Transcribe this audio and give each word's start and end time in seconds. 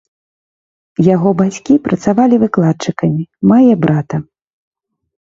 Яго 1.15 1.29
бацькі 1.43 1.77
працавалі 1.87 2.35
выкладчыкамі, 2.47 3.23
мае 3.55 3.73
брата. 3.89 4.15